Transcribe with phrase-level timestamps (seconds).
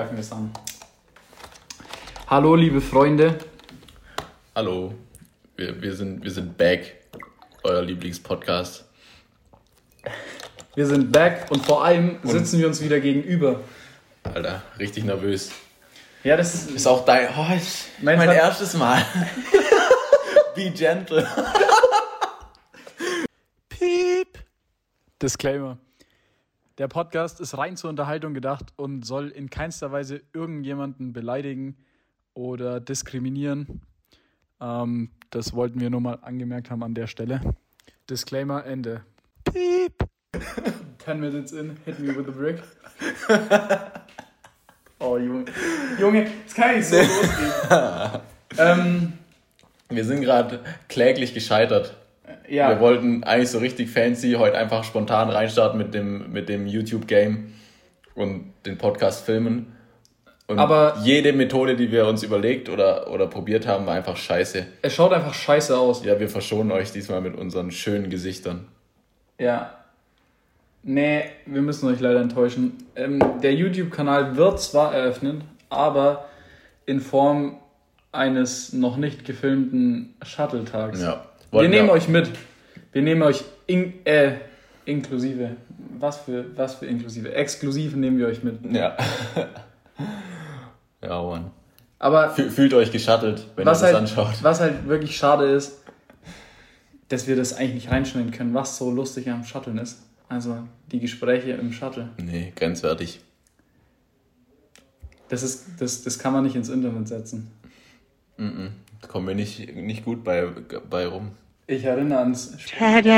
[0.00, 0.50] Greifen wir es an.
[2.26, 3.38] Hallo, liebe Freunde.
[4.54, 4.94] Hallo,
[5.56, 6.96] wir, wir, sind, wir sind back,
[7.64, 8.86] euer Lieblingspodcast.
[10.74, 13.60] Wir sind back und vor allem sitzen wir uns wieder gegenüber.
[14.22, 15.50] Alter, richtig nervös.
[16.24, 16.70] Ja, das ist.
[16.70, 17.28] Ist auch dein.
[17.36, 19.04] Oh, ich, Mein mein, erstes Mal.
[20.54, 21.28] Be gentle.
[23.68, 24.38] Piep.
[25.20, 25.76] Disclaimer.
[26.80, 31.76] Der Podcast ist rein zur Unterhaltung gedacht und soll in keinster Weise irgendjemanden beleidigen
[32.32, 33.82] oder diskriminieren.
[34.62, 37.42] Ähm, das wollten wir nur mal angemerkt haben an der Stelle.
[38.08, 39.02] Disclaimer Ende.
[39.44, 39.92] Piep.
[41.04, 42.62] 10 minutes in, hit me with a brick.
[45.02, 45.44] Oh, Junge.
[45.98, 48.20] Junge, das kann nicht so losgehen.
[48.58, 49.12] ähm,
[49.90, 51.99] Wir sind gerade kläglich gescheitert.
[52.50, 52.68] Ja.
[52.70, 57.52] Wir wollten eigentlich so richtig fancy heute einfach spontan reinstarten mit dem, mit dem YouTube-Game
[58.14, 59.72] und den Podcast filmen.
[60.46, 64.66] Und Aber- jede Methode, die wir uns überlegt oder, oder probiert haben, war einfach scheiße.
[64.82, 66.04] Es schaut einfach scheiße aus.
[66.04, 68.66] Ja, wir verschonen euch diesmal mit unseren schönen Gesichtern.
[69.38, 69.74] Ja.
[70.82, 72.78] Nee, wir müssen euch leider enttäuschen.
[72.96, 76.24] Ähm, der YouTube-Kanal wird zwar eröffnet, aber
[76.86, 77.58] in Form
[78.12, 81.00] eines noch nicht gefilmten Shuttle-Tags.
[81.00, 81.26] Ja.
[81.52, 82.28] wir nehmen wir- euch mit.
[82.92, 84.38] Wir nehmen euch in, äh,
[84.84, 85.56] inklusive.
[85.98, 87.32] Was für, was für inklusive?
[87.34, 88.58] Exklusiv nehmen wir euch mit.
[88.72, 88.96] Ja.
[91.02, 91.50] ja, Mann.
[91.98, 94.42] Aber Fü- Fühlt euch geschattelt, wenn ihr das halt, anschaut.
[94.42, 95.82] was halt wirklich schade ist,
[97.08, 100.02] dass wir das eigentlich nicht reinschneiden können, was so lustig am Shuttlen ist.
[100.28, 100.58] Also
[100.92, 102.08] die Gespräche im Shuttle.
[102.18, 103.20] Nee, grenzwertig.
[105.28, 107.50] Das, ist, das, das kann man nicht ins Internet setzen.
[108.36, 108.70] Mhm.
[109.08, 110.46] Kommen wir nicht, nicht gut bei,
[110.88, 111.32] bei rum.
[111.70, 112.56] Ich erinnere ans.
[112.80, 113.14] Alter.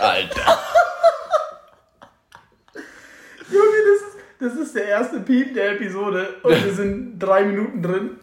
[3.52, 7.80] Junge, das ist, das ist der erste Piep der Episode und wir sind drei Minuten
[7.84, 8.18] drin.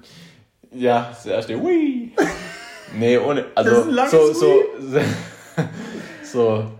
[0.74, 1.58] Ja, das erste.
[1.58, 2.12] Hui.
[2.94, 3.46] Nee, ohne.
[3.56, 4.62] Also, Das ist ein langes so, so,
[6.24, 6.72] so,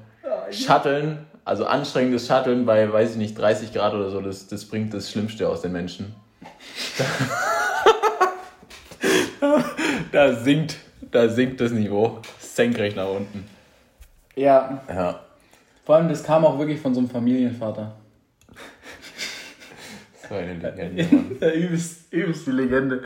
[0.52, 4.94] Shutteln, also anstrengendes Shutteln bei, weiß ich nicht, 30 Grad oder so, das, das bringt
[4.94, 6.14] das Schlimmste aus den Menschen.
[10.12, 10.76] da sinkt,
[11.12, 13.46] da sinkt das Niveau senkrecht nach unten.
[14.36, 15.20] Ja, Ja.
[15.86, 17.96] vor allem das kam auch wirklich von so einem Familienvater.
[20.30, 21.40] So eine Legende, Mann.
[21.42, 23.04] Der übelst, übelst die Legende.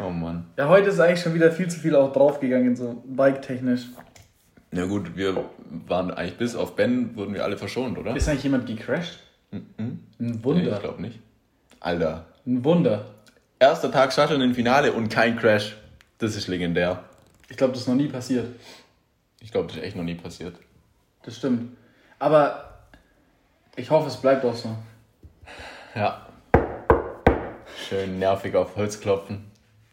[0.00, 0.46] Oh Mann.
[0.56, 3.86] Ja, heute ist eigentlich schon wieder viel zu viel auch draufgegangen, so bike-technisch.
[4.70, 5.44] Na gut, wir
[5.86, 8.14] waren eigentlich bis auf Ben, wurden wir alle verschont, oder?
[8.16, 9.18] Ist eigentlich jemand gecrashed?
[9.50, 10.72] Ein Nee, Wunder.
[10.74, 11.18] ich glaube nicht.
[11.80, 12.26] Alter.
[12.46, 13.06] Ein Wunder.
[13.58, 15.76] Erster Tag Shuttle im Finale und kein Crash.
[16.18, 17.02] Das ist legendär.
[17.48, 18.46] Ich glaube, das ist noch nie passiert.
[19.40, 20.56] Ich glaube, das ist echt noch nie passiert.
[21.22, 21.76] Das stimmt.
[22.18, 22.84] Aber
[23.76, 24.74] ich hoffe, es bleibt auch so.
[25.94, 26.26] Ja.
[27.88, 29.50] Schön nervig auf Holz klopfen.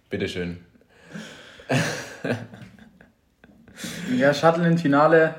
[0.09, 0.63] Bitteschön.
[4.15, 5.35] Ja, Shuttle im Finale.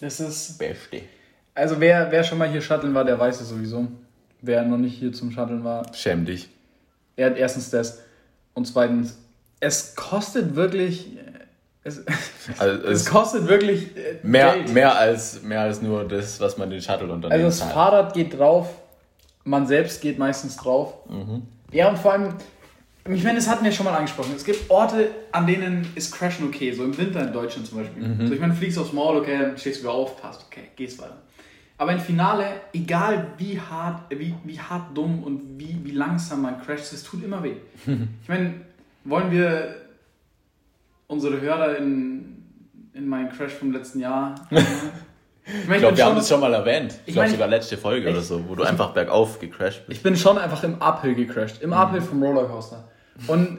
[0.00, 0.58] Das ist.
[0.58, 1.02] Beste.
[1.54, 3.88] Also wer, wer schon mal hier shutteln war, der weiß es sowieso.
[4.40, 6.48] Wer noch nicht hier zum Shutteln war, Schäm dich.
[7.16, 8.02] er hat erstens das
[8.54, 9.18] und zweitens,
[9.60, 11.08] es kostet wirklich,
[11.84, 12.02] es,
[12.58, 14.72] Also, es es kostet wirklich äh, mehr, Geld.
[14.72, 17.72] mehr, als, mehr als nur das, was man den Shuttle-Unternehmen Also das zahlt.
[17.72, 18.68] Fahrrad geht drauf,
[19.44, 20.94] man selbst geht meistens drauf.
[21.72, 22.34] Ja und vor allem,
[23.10, 24.32] ich meine, das hatten wir schon mal angesprochen.
[24.36, 28.26] Es gibt Orte, an denen ist Crashen okay, so im Winter in Deutschland zum Beispiel.
[28.26, 31.00] So, ich meine, fliegst aufs Maul, okay, dann stehst du wieder auf, passt, okay, gehst
[31.00, 31.16] weiter.
[31.78, 36.60] Aber im Finale, egal wie hart, wie, wie hart dumm und wie, wie langsam man
[36.60, 37.54] crasht, es tut immer weh.
[37.86, 38.54] ich meine,
[39.08, 39.74] wollen wir
[41.06, 42.44] unsere Hörer in,
[42.92, 44.34] in meinen Crash vom letzten Jahr?
[44.50, 44.60] ich
[45.70, 46.94] Ich glaube, wir haben das schon mal erwähnt.
[47.02, 49.98] Ich, Ich glaube sogar letzte Folge oder so, wo du einfach bergauf gecrashed bist.
[49.98, 51.62] Ich bin schon einfach im Uphill gecrashed.
[51.62, 52.84] Im Uphill vom Rollercoaster.
[53.26, 53.58] Und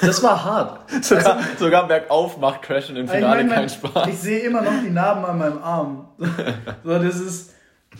[0.00, 0.90] das war hart.
[1.04, 4.08] Sogar, sogar bergauf macht Crashen im Ich Finale mein, keinen Spaß.
[4.08, 6.08] Ich sehe immer noch die Narben an meinem Arm.
[6.84, 7.54] So, das ist.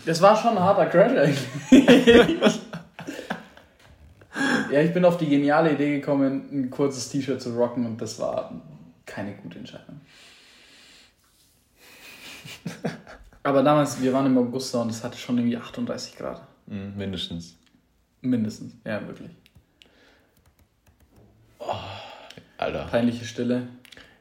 [0.05, 2.59] Das war schon ein harter Crash eigentlich.
[4.73, 8.19] ja, ich bin auf die geniale Idee gekommen, ein kurzes T-Shirt zu rocken und das
[8.19, 8.51] war
[9.05, 10.01] keine gute Entscheidung.
[13.43, 16.41] Aber damals, wir waren im August und es hatte schon irgendwie 38 Grad.
[16.67, 17.55] Mhm, mindestens.
[18.21, 18.73] Mindestens.
[18.85, 19.29] Ja, wirklich.
[22.57, 22.85] Alter.
[22.85, 23.67] Peinliche Stille.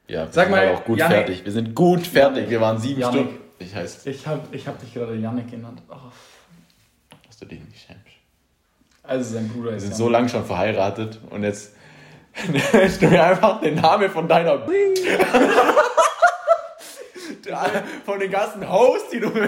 [0.09, 1.45] Ja, wir Sag sind mal, aber auch gut Janik- fertig.
[1.45, 2.51] Wir sind gut fertig.
[2.51, 3.21] Wir waren sieben Janik.
[3.21, 3.39] Stunden.
[3.61, 5.81] Ich heißt, Ich habe ich hab dich gerade Yannick genannt.
[5.89, 5.95] Oh,
[7.27, 8.03] dass du dich nicht schämst.
[9.03, 10.05] Also sein Bruder Wir ist sind Yannick.
[10.07, 11.75] so lang schon verheiratet und jetzt
[12.73, 14.59] nennst du mir einfach den Namen von deiner
[18.07, 19.31] von den ganzen Hosts, die du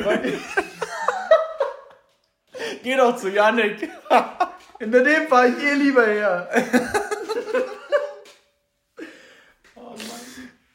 [2.83, 3.89] Geh doch zu Yannick.
[4.79, 6.49] Hinter dem fahre ich eh lieber her.
[9.77, 9.95] oh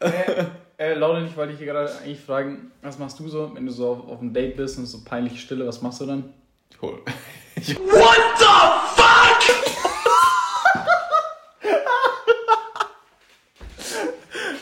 [0.02, 0.12] Mann.
[0.12, 0.46] Äh,
[0.78, 3.92] äh, Laura, ich wollte dich gerade eigentlich fragen, was machst du so, wenn du so
[3.92, 6.34] auf, auf einem Date bist und so peinliche Stille, was machst du dann?
[6.81, 7.02] Cool.
[7.04, 8.69] What the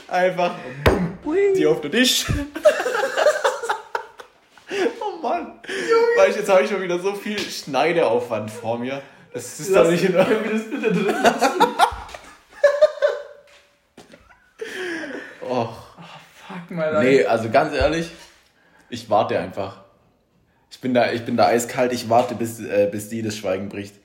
[0.08, 0.56] Einfach
[1.56, 2.26] die auf den Tisch.
[5.02, 5.60] oh Mann.
[6.18, 9.02] Weißt du, jetzt habe ich schon wieder so viel Schneideaufwand vor mir.
[9.34, 10.44] Das ist doch nicht in Ordnung.
[10.44, 11.60] Können wir das bitte drin lassen?
[15.50, 15.70] Oh.
[16.46, 18.12] Fuck mal Nee, also ganz ehrlich,
[18.90, 19.78] ich warte einfach.
[20.70, 23.70] Ich bin da, ich bin da eiskalt, ich warte, bis, äh, bis die das Schweigen
[23.70, 23.96] bricht.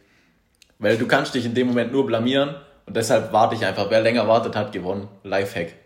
[0.78, 2.54] Weil du kannst dich in dem Moment nur blamieren
[2.87, 3.90] und deshalb warte ich einfach.
[3.90, 5.08] Wer länger wartet, hat gewonnen.
[5.25, 5.81] Lifehack.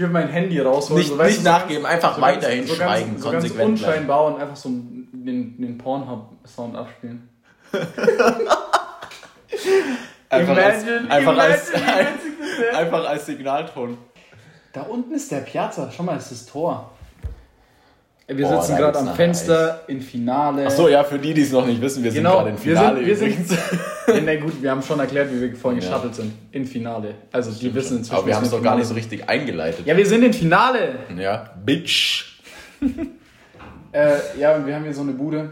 [0.00, 1.02] Ich will mein Handy rausholen.
[1.02, 3.52] Nicht- weißt nicht du, so nachgeben, ganz- einfach so ganz- weiterhin so schweigen, ganz, konsequent
[3.52, 7.28] so ganz unscheinbar und einfach so den, den Pornhub-Sound abspielen.
[10.30, 12.06] Einfach Imagine, als, einfach, als, imagine,
[12.72, 12.78] wär.
[12.78, 13.98] einfach als Signalton.
[14.72, 15.90] Da unten ist der Piazza.
[15.94, 16.92] Schau mal, das ist das Tor.
[18.32, 20.64] Wir Boah, sitzen gerade am nachher Fenster im Finale.
[20.66, 22.76] Achso, ja, für die, die es noch nicht wissen, wir Genau, sind gerade im wir
[22.76, 23.58] Finale sind- wir sind- übrigens.
[24.06, 25.86] Ja, na gut, wir haben schon erklärt, wie wir vorhin Ja.
[25.88, 26.32] geschattelt sind.
[26.52, 27.14] In Finale.
[27.32, 28.16] Also die wissen inzwischen.
[28.18, 29.78] Aber wir haben es doch gar nicht so richtig eingeleitet.
[29.78, 29.86] sind.
[29.88, 30.96] Ja, wir sind im Finale.
[31.16, 32.40] Ja, Bitch.
[33.92, 35.50] Äh, ja, und wir haben hier so eine Bude.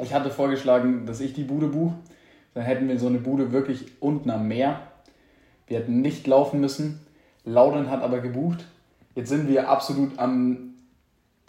[0.00, 1.94] Ich hatte vorgeschlagen, dass ich die Bude buche.
[2.54, 4.80] Dann hätten wir so eine Bude wirklich unten am Meer.
[5.66, 7.00] Wir hätten nicht laufen müssen.
[7.44, 8.64] Laudern hat aber gebucht.
[9.16, 10.65] Jetzt sind wir absolut am.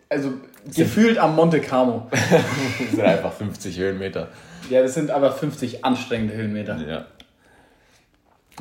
[0.10, 0.34] Also
[0.76, 2.08] gefühlt am Monte Carlo.
[2.12, 2.22] Das
[2.92, 4.30] sind einfach 50 Höhenmeter.
[4.70, 6.78] Ja, das sind aber 50 anstrengende Höhenmeter.
[6.88, 7.06] Ja.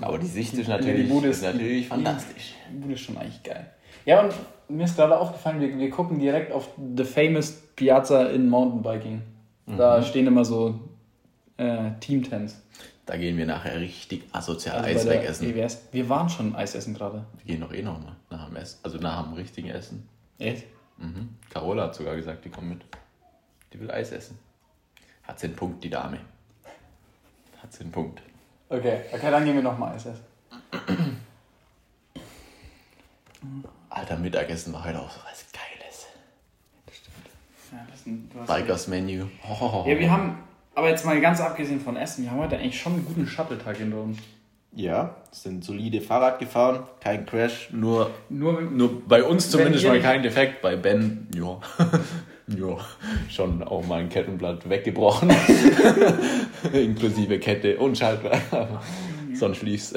[0.02, 2.54] Aber die Sicht ist natürlich, die Bude ist ist- natürlich fantastisch.
[2.70, 3.66] Die Bude ist schon eigentlich geil.
[4.04, 4.32] Ja, und
[4.69, 9.22] mir ist gerade aufgefallen, wir, wir gucken direkt auf The Famous Piazza in Mountainbiking.
[9.76, 10.78] Da stehen immer so
[11.56, 12.62] äh, Team-Tents.
[13.04, 15.56] Da gehen wir nachher richtig asozial Also Eis wegessen.
[15.56, 15.88] EWS.
[15.92, 17.25] Wir waren schon Eis essen gerade.
[17.42, 18.78] Wir gehen doch eh noch mal nach dem Essen.
[18.84, 20.08] Also nach dem richtigen Essen.
[20.38, 20.64] Echt?
[20.98, 21.37] Mhm.
[21.50, 22.84] Carola hat sogar gesagt, die kommt mit.
[23.72, 24.38] Die will Eis essen.
[25.22, 26.19] Hat sie einen Punkt, die Dame.
[27.62, 28.22] Hat sie einen Punkt.
[28.69, 30.25] Okay, okay, dann gehen wir nochmal Eis essen.
[33.90, 36.06] Alter, Mittagessen war heute auch so was Geiles.
[37.72, 39.26] Ja, das du hast Bikers Menu.
[39.49, 39.84] Oh.
[39.87, 40.38] ja, wir haben,
[40.75, 43.76] aber jetzt mal ganz abgesehen von Essen, wir haben heute eigentlich schon einen guten Shuttle-Tag
[43.76, 44.19] hinter uns.
[44.76, 50.23] Ja, sind solide Fahrrad gefahren, kein Crash, nur, Nur, nur bei uns zumindest mal kein
[50.23, 50.61] Defekt.
[50.61, 51.58] Bei Ben, ja,
[52.46, 52.76] ja,
[53.31, 55.31] schon auch mal ein Kettenblatt weggebrochen.
[56.75, 58.43] Inklusive Kette und Schaltwerk.
[59.32, 59.94] Sonst lief's.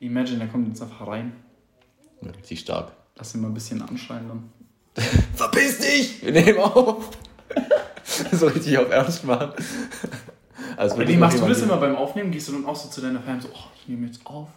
[0.00, 1.34] Imagine, der kommt jetzt einfach rein.
[2.20, 2.90] Richtig stark.
[3.14, 4.50] Lass ihn mal ein bisschen anschreien dann.
[5.34, 6.24] Verpiss dich!
[6.24, 7.10] Wir nehmen auf!
[8.32, 9.52] so richtig auf Ernst machen.
[10.76, 12.30] Also wie machst du das immer beim Aufnehmen?
[12.30, 14.48] Gehst du dann auch so zu deiner Fans so, oh, ich nehme jetzt auf.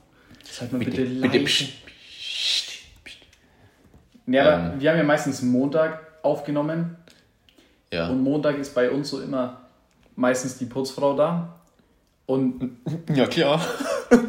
[0.44, 2.71] Seid mal bitte, Bitte, bitte, pst, pst,
[3.06, 3.18] pst.
[4.27, 4.80] Ja, Ähm.
[4.81, 6.98] wir haben ja meistens Montag aufgenommen.
[7.92, 8.10] Ja.
[8.10, 9.62] Und Montag ist bei uns so immer
[10.16, 11.56] meistens die Putzfrau da.
[12.25, 12.77] Und
[13.16, 13.62] ja, klar.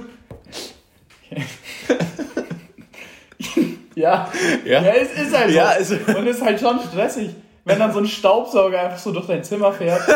[3.94, 4.30] ja,
[4.64, 4.82] Ja.
[4.82, 5.56] ja es ist halt so.
[5.56, 7.30] Ja, ist- und es ist halt schon stressig,
[7.64, 10.00] wenn dann so ein Staubsauger einfach so durch dein Zimmer fährt.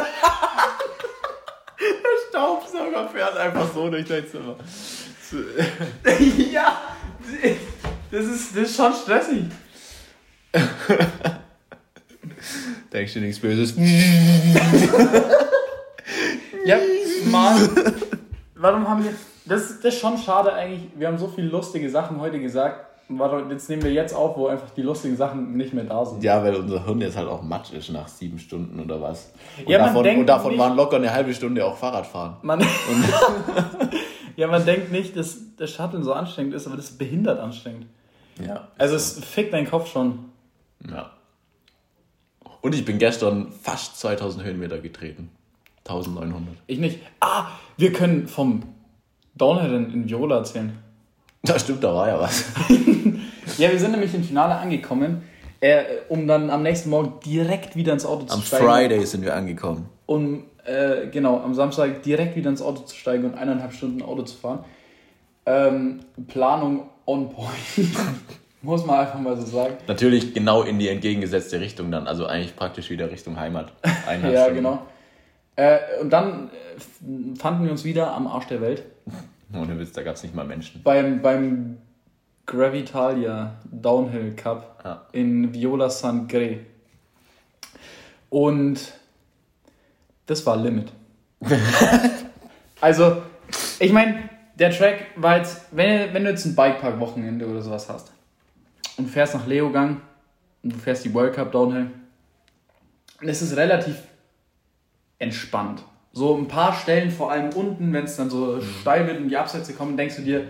[2.31, 4.57] Staubsauger fährt einfach so durch dein Zimmer.
[6.53, 6.81] ja,
[8.11, 9.45] das ist, das ist schon stressig.
[12.93, 13.75] Denkst du nichts Böses?
[16.65, 16.79] Ja,
[17.27, 17.57] mal.
[18.55, 19.13] Warum haben wir.
[19.45, 20.89] Das, das ist schon schade eigentlich.
[20.95, 22.94] Wir haben so viele lustige Sachen heute gesagt.
[23.09, 26.25] Warum, jetzt nehmen wir jetzt auf, wo einfach die lustigen Sachen nicht mehr da sind.
[26.25, 29.33] Ja, weil unser Hirn jetzt halt auch matsch ist nach sieben Stunden oder was.
[29.59, 32.37] Und Ja, man davon, denkt und davon nicht- waren locker eine halbe Stunde auch Fahrradfahren.
[32.43, 32.61] Man,
[34.37, 37.87] ja, man denkt nicht, dass das Shuttle so anstrengend ist, aber das behindert anstrengend.
[38.45, 38.69] Ja.
[38.79, 40.27] Also es fickt deinen Kopf schon.
[40.89, 41.11] ja.
[42.63, 45.29] Und ich bin gestern fast 2000 Höhenmeter getreten.
[45.87, 46.55] 1900.
[46.67, 46.99] Ich nicht.
[47.21, 48.63] Ah, wir können vom
[49.35, 50.79] Downhill in, in Viola erzählen.
[51.47, 52.45] Da stimmt, da war ja was.
[53.59, 55.23] Ja, wir sind nämlich im Finale angekommen,
[55.61, 58.65] äh, um dann am nächsten Morgen direkt wieder ins Auto zu Am steigen.
[58.65, 59.89] Friday sind wir angekommen.
[60.07, 64.23] um äh, genau am Samstag direkt wieder ins Auto zu steigen und eineinhalb Stunden Auto
[64.23, 64.65] zu fahren.
[65.47, 67.51] Ähm, Planung on point.
[68.63, 69.75] Muss man einfach mal so sagen.
[69.87, 72.09] Natürlich genau in die entgegengesetzte Richtung dann.
[72.09, 73.73] Also eigentlich praktisch wieder Richtung Heimat.
[73.85, 74.55] Ja, Stunden.
[74.55, 74.79] genau.
[75.57, 78.85] Äh, und dann äh, fanden wir uns wieder am Arsch der Welt.
[79.53, 80.83] Ohne Witz, da gab es nicht mal Menschen.
[80.83, 81.79] Beim, beim
[82.47, 85.07] Gravitalia Downhill Cup Ja.
[85.13, 86.61] in Viola San Gre.
[88.31, 88.93] Und
[90.27, 90.93] das war Limit.
[92.81, 93.23] also,
[93.79, 98.13] ich meine, der Track war jetzt, wenn, wenn du jetzt ein Bikepark-Wochenende oder sowas hast
[98.97, 100.01] und fährst nach Leogang
[100.63, 101.91] und du fährst die World Cup Downhill,
[103.21, 103.97] es ist relativ
[105.19, 105.83] entspannt.
[106.15, 109.37] So ein paar Stellen, vor allem unten, wenn es dann so steil wird und die
[109.37, 110.45] Absätze kommen, denkst du dir,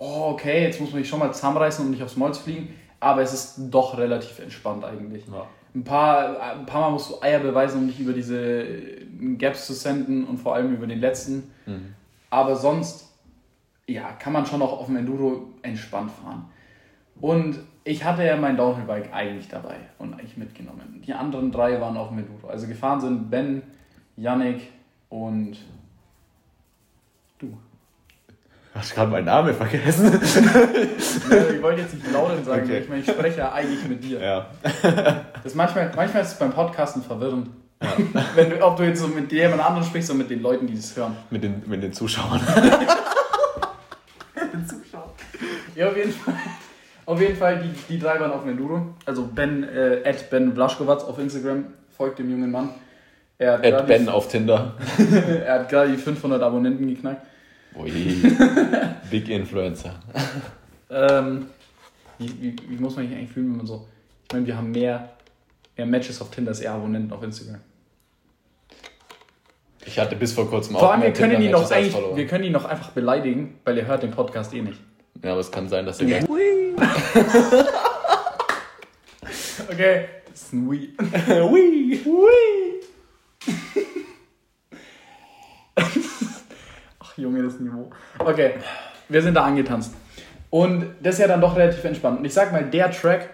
[0.00, 2.74] oh, okay, jetzt muss man sich schon mal zusammenreißen und nicht aufs Molz fliegen.
[2.98, 5.24] Aber es ist doch relativ entspannt eigentlich.
[5.28, 5.46] Ja.
[5.74, 8.66] Ein, paar, ein paar Mal musst du Eier beweisen, um nicht über diese
[9.38, 11.52] Gaps zu senden und vor allem über den letzten.
[12.30, 13.12] Aber sonst,
[13.86, 16.46] ja, kann man schon auch auf dem Enduro entspannt fahren.
[17.20, 21.00] Und ich hatte ja mein Downhill-Bike eigentlich dabei und eigentlich mitgenommen.
[21.06, 22.48] Die anderen drei waren auf dem Enduro.
[22.48, 23.62] Also gefahren sind Ben,
[24.16, 24.62] Yannick
[25.24, 25.56] und
[27.38, 27.56] du.
[28.74, 30.12] Hast gerade meinen Namen vergessen?
[31.26, 32.80] Ich wollte jetzt nicht Lauren sagen, Okay.
[32.80, 34.20] ich meine, ich spreche ja eigentlich mit dir.
[34.20, 34.46] ja.
[35.42, 37.48] Das manchmal, manchmal ist es beim Podcasten verwirrend.
[38.34, 40.74] Wenn du, ob du jetzt so mit jemand anderem sprichst oder mit den Leuten, die
[40.74, 41.16] das hören.
[41.30, 42.40] Mit den, mit den Zuschauern.
[45.74, 46.34] Ja, auf jeden Fall.
[47.04, 48.94] Auf jeden Fall, die, die drei waren auf dem Enduro.
[49.04, 52.70] Also Ben, äh, at Ben Blaschkowatz auf Instagram, folgt dem jungen Mann.
[53.38, 54.74] Er hat gerade Ben auf Tinder.
[54.98, 55.14] die,
[55.44, 57.26] er hat gerade die 500 Abonnenten geknackt.
[57.78, 57.90] Ui.
[59.10, 59.94] Big Influencer.
[60.88, 61.46] Ähm,
[62.18, 63.86] wie, wie, wie muss man sich eigentlich fühlen, wenn man so...
[64.24, 65.10] Ich meine, wir haben mehr,
[65.76, 67.60] mehr Matches auf Tinder als eher Abonnenten auf Instagram.
[69.84, 72.26] Ich hatte bis vor kurzem Vor auch allem, wir mehr können, ihn noch eigentlich, wir
[72.26, 74.80] können ihn noch einfach beleidigen, weil er hört den Podcast eh nicht.
[75.22, 76.24] Ja, aber es kann sein, dass er gleich.
[79.68, 80.94] Okay, das ist ein Wii.
[82.06, 82.75] Ui.
[86.98, 87.90] Ach Junge, das Niveau.
[88.18, 88.54] Okay,
[89.08, 89.94] wir sind da angetanzt.
[90.50, 92.20] Und das ist ja dann doch relativ entspannt.
[92.20, 93.30] Und ich sag mal, der Track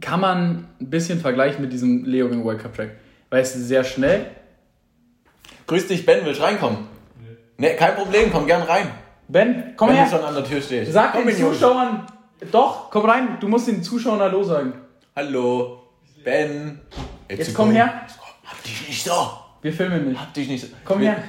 [0.00, 2.90] kann man ein bisschen vergleichen mit diesem Leogang World Cup Track.
[3.30, 4.26] Weil es ist sehr schnell.
[5.66, 6.86] Grüß dich, Ben, willst du reinkommen?
[7.56, 8.90] Nee, kein Problem, komm gern rein.
[9.26, 10.10] Ben, komm Wenn du her.
[10.10, 10.92] schon an der Tür stehst.
[10.92, 11.54] Sag komm den in, Junge.
[11.54, 12.06] Zuschauern.
[12.52, 13.36] Doch, komm rein.
[13.40, 14.74] Du musst den Zuschauern Hallo sagen.
[15.16, 15.82] Hallo,
[16.24, 16.80] Ben.
[17.28, 18.02] Jetzt komm her.
[18.44, 19.12] Hab dich nicht so.
[19.62, 20.20] Wir filmen nicht.
[20.20, 20.66] Hab dich nicht.
[20.84, 21.22] Komm wir, her.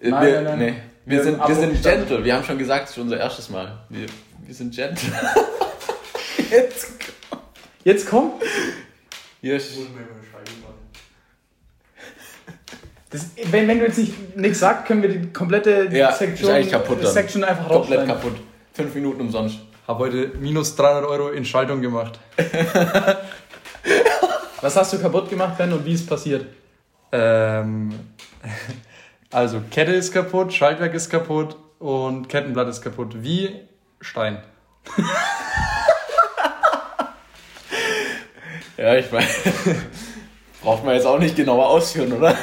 [0.00, 0.58] Äh, Nein, wir, nein, nein.
[0.58, 0.74] Nee.
[1.04, 2.24] Wir, Wir sind, wir sind gentle.
[2.24, 3.78] Wir haben schon gesagt, es ist unser erstes Mal.
[3.88, 4.06] Wir,
[4.44, 5.12] wir sind gentle.
[6.50, 6.92] Jetzt.
[7.84, 8.32] Jetzt komm.
[9.42, 9.76] Ist,
[13.10, 16.56] Das, wenn, wenn du jetzt nicht nichts sagst, können wir die komplette Ja, Sektion, ist
[16.56, 17.12] eigentlich kaputt dann.
[17.12, 18.22] Section einfach komplett rausschneiden.
[18.22, 18.40] kaputt.
[18.72, 19.58] Fünf Minuten umsonst.
[19.86, 22.18] Habe heute minus 300 Euro in Schaltung gemacht.
[24.60, 26.46] Was hast du kaputt gemacht, Ben, und wie ist passiert?
[27.16, 27.98] Ähm,
[29.30, 33.22] also Kette ist kaputt, Schaltwerk ist kaputt und Kettenblatt ist kaputt.
[33.22, 33.54] Wie
[34.00, 34.42] Stein.
[38.76, 39.26] Ja, ich meine.
[40.62, 42.36] Braucht man jetzt auch nicht genauer ausführen, oder?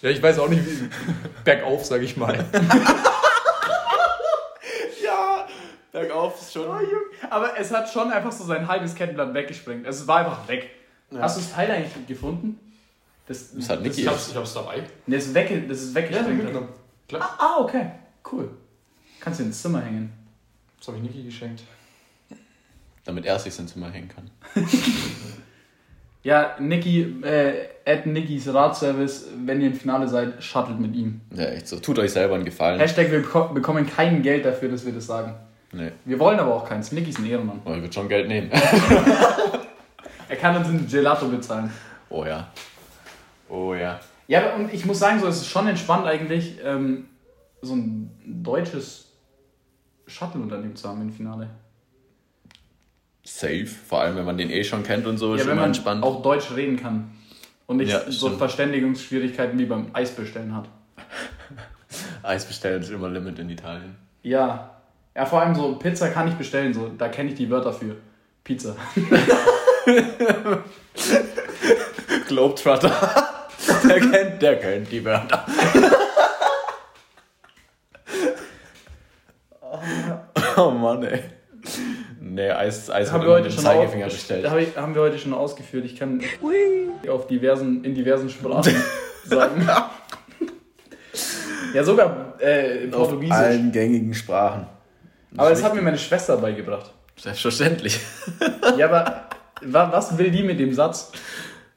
[0.00, 0.88] Ja, ich weiß auch nicht, wie
[1.44, 2.44] bergauf, sage ich mal.
[5.04, 5.46] ja,
[5.92, 6.66] bergauf ist schon.
[7.28, 9.86] Aber es hat schon einfach so sein halbes Kettenblatt weggesprengt.
[9.86, 10.70] Also es war einfach weg.
[11.18, 12.60] Hast du das Teil eigentlich gefunden?
[13.28, 14.00] Das, Das hat Niki.
[14.00, 14.82] ich hab's dabei.
[15.06, 16.54] Nee, das ist, wegge das ist weggesprengt.
[16.54, 16.62] hat.
[17.08, 17.36] Klar.
[17.38, 17.90] ah, okay.
[18.32, 18.50] Cool.
[19.20, 20.12] Kannst du ins Zimmer hängen.
[20.78, 21.62] Das habe ich Niki geschenkt.
[23.04, 24.30] Damit er sich ins Zimmer hängen kann.
[26.24, 31.20] Ja, Niki, äh, at Nikis Radservice, wenn ihr im Finale seid, shuttelt mit ihm.
[31.34, 31.78] Ja, echt so.
[31.78, 32.78] Tut euch selber einen Gefallen.
[32.80, 35.34] Hashtag, wir beko- bekommen kein Geld dafür, dass wir das sagen.
[35.72, 35.92] Nee.
[36.04, 36.92] Wir wollen aber auch keins.
[36.92, 37.60] Niki ist ein Ehrenmann.
[37.64, 38.50] Oh, ich würde schon Geld nehmen.
[40.30, 41.70] Er kann uns ein Gelato bezahlen.
[42.10, 42.48] Oh ja.
[43.48, 44.00] Oh ja.
[44.26, 47.06] Ja, und ich muss sagen, so, es ist schon entspannt eigentlich, ähm,
[47.62, 49.12] so ein deutsches
[50.06, 51.48] Shuttle-Unternehmen zu haben im Finale.
[53.24, 53.66] Safe.
[53.66, 55.70] Vor allem, wenn man den eh schon kennt und so, ist Ja, wenn immer man
[55.70, 56.02] entspannt.
[56.02, 57.10] auch Deutsch reden kann.
[57.66, 58.38] Und nicht Ja, so stimmt.
[58.38, 60.68] Verständigungsschwierigkeiten wie beim Eisbestellen hat.
[62.22, 63.96] Eis bestellen ist immer Limit in Italien.
[64.22, 64.74] Ja.
[65.14, 67.96] Ja, vor allem so Pizza kann ich bestellen, so, da kenne ich die Wörter für.
[68.44, 68.76] Pizza.
[72.28, 73.28] Globetrotter.
[73.88, 75.44] Der kennt, der kennt die Wörter.
[80.56, 81.20] oh Mann, ey.
[82.20, 84.46] Nee, Eis, Eis haben wir heute schon Zeigefinger aus- bestellt.
[84.58, 85.84] Ich, haben wir heute schon ausgeführt.
[85.84, 86.20] Ich kann
[87.08, 88.74] auf diversen, in diversen Sprachen
[89.24, 89.68] sagen.
[91.74, 93.36] ja, sogar äh, Auf Portugiesisch.
[93.36, 94.66] allen gängigen Sprachen.
[95.36, 96.92] Aber das hat mir meine Schwester beigebracht.
[97.16, 97.98] Selbstverständlich.
[98.76, 99.24] Ja, aber
[99.62, 101.10] wa- was will die mit dem Satz?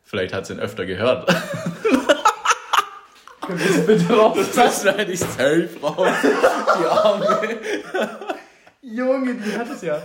[0.04, 1.34] Vielleicht hat sie ihn öfter gehört.
[3.50, 4.38] Ihr das bitte raus?
[4.56, 6.08] Das schneide ich safe raus.
[6.24, 7.58] Die Arme.
[8.82, 10.02] Junge, die hat es ja.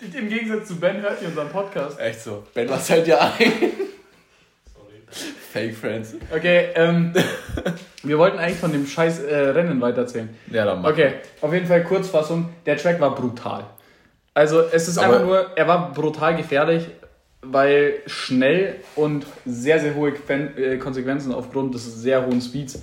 [0.00, 1.98] Im Gegensatz zu Ben hört ihr unseren Podcast.
[2.00, 2.44] Echt so.
[2.54, 3.32] Ben, was fällt dir ein?
[5.52, 6.14] Fake Friends.
[6.34, 7.12] Okay, ähm,
[8.04, 10.28] wir wollten eigentlich von dem scheiß äh, Rennen weitererzählen.
[10.50, 10.90] Ja, dann mach.
[10.90, 12.48] Okay, auf jeden Fall Kurzfassung.
[12.66, 13.64] Der Track war brutal.
[14.32, 16.86] Also es ist Aber- einfach nur, er war brutal gefährlich,
[17.42, 22.82] weil schnell und sehr, sehr hohe äh, Konsequenzen aufgrund des sehr hohen Speeds.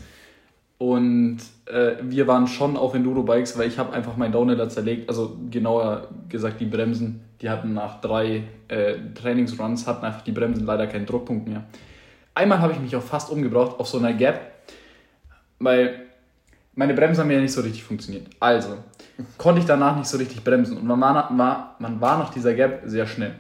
[0.80, 5.10] Und äh, wir waren schon auf Enduro-Bikes, weil ich habe einfach meinen Downhiller zerlegt.
[5.10, 7.22] Also genauer gesagt die Bremsen.
[7.42, 11.64] Die hatten nach drei äh, Trainingsruns, hatten einfach die Bremsen leider keinen Druckpunkt mehr.
[12.34, 14.40] Einmal habe ich mich auch fast umgebracht auf so einer Gap,
[15.60, 16.08] weil
[16.76, 18.28] meine Bremsen haben ja nicht so richtig funktioniert.
[18.40, 18.78] Also
[19.40, 22.84] konnte ich danach nicht so richtig bremsen und man war, man war nach dieser Gap
[22.86, 23.34] sehr schnell.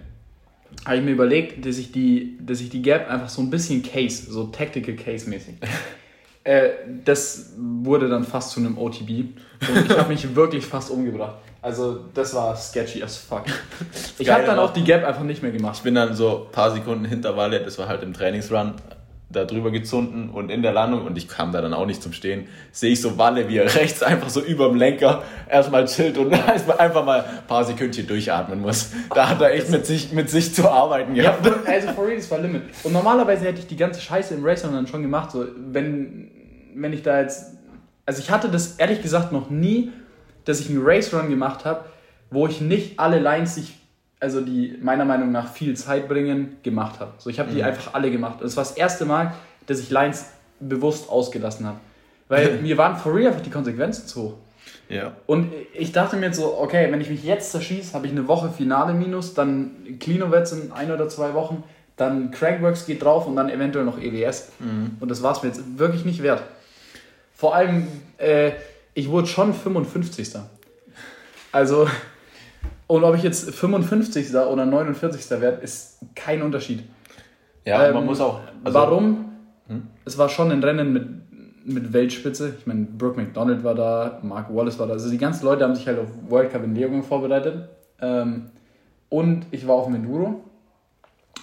[0.86, 3.83] Habe ich mir überlegt, dass ich, die, dass ich die Gap einfach so ein bisschen
[3.83, 5.55] Case, so Tactical Case mäßig.
[6.43, 6.69] äh,
[7.03, 9.09] das wurde dann fast zu einem OTB
[9.69, 11.36] und ich habe mich wirklich fast umgebracht.
[11.62, 13.43] Also das war sketchy as fuck.
[14.19, 15.75] Ich habe dann auch die Gap einfach nicht mehr gemacht.
[15.77, 18.74] Ich bin dann so ein paar Sekunden hinter Walle, das war halt im Trainingsrun,
[19.29, 22.13] da drüber gezunden und in der Landung und ich kam da dann auch nicht zum
[22.13, 22.48] Stehen.
[22.72, 26.34] Sehe ich so Walle, wie er rechts einfach so über dem Lenker erstmal chillt und
[26.79, 28.91] einfach mal ein paar Sekündchen durchatmen muss.
[29.13, 31.67] Da hat er echt mit sich, mit sich zu arbeiten Ja, gehabt.
[31.67, 32.63] also for real, das war Limit.
[32.84, 36.31] Und normalerweise hätte ich die ganze Scheiße im Racing dann schon gemacht, so wenn,
[36.75, 37.53] wenn ich da jetzt.
[38.05, 39.91] Also ich hatte das ehrlich gesagt noch nie,
[40.46, 41.84] dass ich einen Race Run gemacht habe,
[42.31, 43.74] wo ich nicht alle Lines, die ich,
[44.19, 47.13] also die meiner Meinung nach viel Zeit bringen, gemacht habe.
[47.17, 48.41] So, ich habe die einfach alle gemacht.
[48.41, 49.33] Und es war das erste Mal,
[49.67, 50.27] dass ich Lines
[50.59, 51.79] bewusst ausgelassen habe.
[52.27, 54.33] Weil mir waren for real einfach die Konsequenzen zu hoch.
[54.89, 55.13] Ja.
[55.25, 58.27] Und ich dachte mir jetzt so, okay, wenn ich mich jetzt zerschieße, habe ich eine
[58.27, 61.63] Woche Finale minus, dann Cleanovets in ein oder zwei Wochen,
[61.97, 64.51] dann Crankworks geht drauf und dann eventuell noch EWS.
[65.00, 66.43] Und das war es mir jetzt wirklich nicht wert.
[67.33, 68.51] Vor allem, äh,
[68.93, 70.36] ich wurde schon 55.
[71.51, 71.88] Also,
[72.88, 74.34] und ob ich jetzt 55.
[74.36, 75.29] oder 49.
[75.41, 76.84] werde, ist kein Unterschied.
[77.65, 78.39] Ja, Ähm, man muss auch.
[78.63, 79.26] also- warum?
[80.06, 81.06] Es war schon ein Rennen mit,
[81.65, 82.54] mit Weltspitze.
[82.58, 84.93] Ich meine, Brooke McDonald war da, Mark Wallace war da.
[84.93, 87.67] Also die ganzen Leute haben sich halt auf World Cup in Leogang vorbereitet.
[88.02, 88.52] Ähm,
[89.10, 90.45] und ich war auf dem Enduro.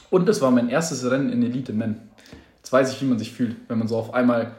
[0.09, 2.00] Und es war mein erstes Rennen in Elite Men.
[2.59, 4.52] Jetzt weiß ich, wie man sich fühlt, wenn man so auf einmal.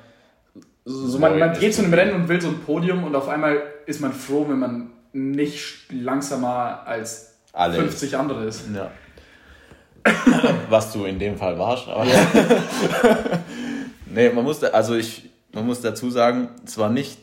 [0.84, 3.28] So, so man, man geht zu einem Rennen und will so ein Podium und auf
[3.28, 7.78] einmal ist man froh, wenn man nicht langsamer als Alle.
[7.78, 8.64] 50 andere ist.
[8.76, 8.92] Ja.
[10.70, 12.06] Was du in dem Fall warst, aber.
[14.06, 17.18] nee, man muss, da- also ich, man muss dazu sagen, es war nicht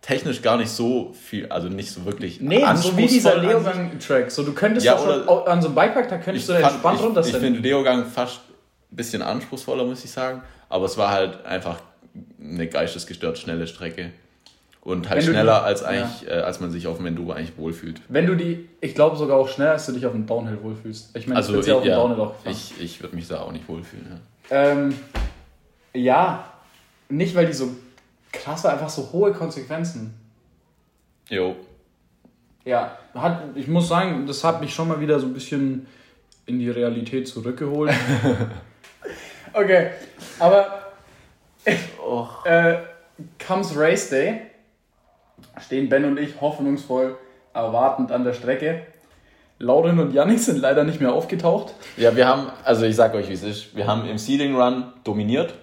[0.00, 2.40] technisch gar nicht so viel, also nicht so wirklich.
[2.40, 3.36] Nee, so wie dieser.
[3.36, 4.30] Leogang-Track.
[4.30, 6.94] So, du könntest Ja, schon an so einem Bikepark, da könntest du da fand- entspannt
[6.94, 7.42] ich, ich runterstellen.
[7.44, 8.40] finde Leogang fast
[8.90, 10.42] ein bisschen anspruchsvoller, muss ich sagen.
[10.68, 11.78] Aber es war halt einfach
[12.40, 14.12] eine geistesgestört schnelle Strecke.
[14.86, 17.58] Und halt du die- schneller, als, eigentlich, äh, als man sich auf dem Enduro eigentlich
[17.58, 18.00] wohlfühlt.
[18.08, 21.16] Wenn du die, ich glaube sogar auch schneller, als du dich auf dem Downhill wohlfühlst.
[21.16, 22.52] Ich meine, Also ich ja auf dem ja, Downhill auch gefahren.
[22.52, 24.20] ich, ich würde mich da auch nicht wohlfühlen.
[24.48, 24.94] Ähm,
[25.92, 26.44] ja,
[27.08, 27.70] nicht weil die so
[28.32, 30.14] krass war, einfach so hohe Konsequenzen.
[31.28, 31.38] Ja.
[31.38, 31.56] Jo.
[32.64, 35.86] Ja, hat, ich muss sagen, das hat mich schon mal wieder so ein bisschen
[36.46, 37.92] in die Realität zurückgeholt.
[39.52, 39.90] okay,
[40.38, 40.92] aber
[42.44, 42.76] äh,
[43.44, 44.42] comes Race Day,
[45.60, 47.16] stehen Ben und ich hoffnungsvoll
[47.54, 48.82] erwartend an der Strecke.
[49.58, 51.72] Lauren und Yannick sind leider nicht mehr aufgetaucht.
[51.96, 53.74] Ja, wir haben, also ich sag euch, wie es ist.
[53.74, 55.54] Wir haben im Seeding Run dominiert.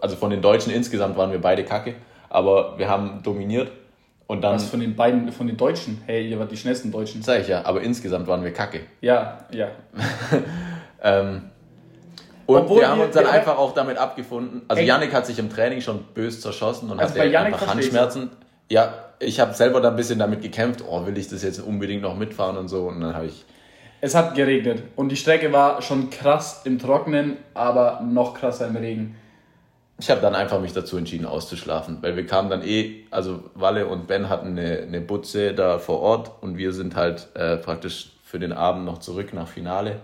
[0.00, 1.94] Also von den Deutschen insgesamt waren wir beide kacke.
[2.28, 3.72] Aber wir haben dominiert.
[4.26, 6.00] Und dann, Was von den beiden, von den Deutschen?
[6.06, 7.22] Hey, ihr wart die schnellsten Deutschen.
[7.22, 8.80] sag ich ja, aber insgesamt waren wir kacke.
[9.00, 9.68] Ja, ja.
[11.06, 11.50] Ähm,
[12.46, 14.62] und Obwohl wir haben uns dann einfach auch damit abgefunden.
[14.68, 14.82] Also.
[14.82, 17.66] Yannick hat sich im Training schon bös zerschossen und Also hatte einfach.
[17.66, 18.30] Handschmerzen.
[18.70, 22.02] Ja, ich habe selber da ein bisschen damit gekämpft, oh, will ich das jetzt unbedingt
[22.02, 22.88] noch mitfahren und so.
[22.88, 23.44] Und dann habe ich,
[24.00, 28.76] Es hat geregnet und die Strecke war schon krass im Trocknen, aber noch krasser im
[28.76, 29.16] Regen.
[29.98, 33.86] ich habe dann einfach mich dazu entschieden auszuschlafen, weil wir kamen dann eh, also Walle
[33.86, 38.12] und Ben hatten eine, eine Butze da vor Ort und wir sind halt äh, praktisch
[38.24, 40.00] für den Abend noch zurück nach Finale.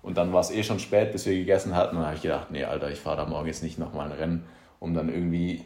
[0.00, 1.96] Und dann war es eh schon spät, bis wir gegessen hatten.
[1.96, 4.16] Und dann habe ich gedacht, nee, Alter, ich fahre da morgen jetzt nicht nochmal ein
[4.16, 4.44] Rennen,
[4.80, 5.64] um dann irgendwie,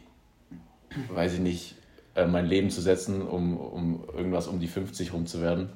[1.13, 1.75] weiß ich nicht,
[2.15, 5.69] äh, mein Leben zu setzen, um, um irgendwas um die 50 rum zu werden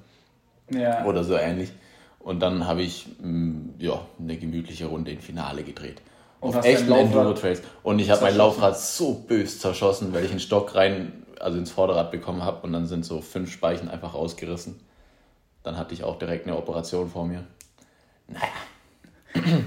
[0.72, 1.06] Ja.
[1.06, 1.72] oder so ähnlich.
[2.20, 6.02] Und dann habe ich mh, ja, eine gemütliche Runde im Finale gedreht.
[6.40, 7.62] Und Auf dein Laufrad Enduro-Trails.
[7.84, 8.36] Und ich habe mein?
[8.38, 12.74] Laufrad so bös zerschossen, weil ich einen Stock rein, also ins Vorderrad bekommen habe und
[12.74, 14.80] dann sind so fünf Speichen einfach ausgerissen.
[15.64, 17.44] Dann hatte ich auch direkt eine Operation vor mir.
[18.28, 18.44] Naja.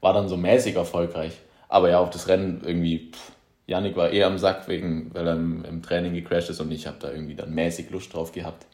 [0.00, 1.38] War dann so mäßig erfolgreich.
[1.68, 3.32] Aber ja, auf das Rennen irgendwie pff,
[3.66, 6.86] Yannick war eher am Sack, wegen, weil er im, im Training gecrashed ist und ich
[6.86, 8.66] habe da irgendwie dann mäßig Lust drauf gehabt.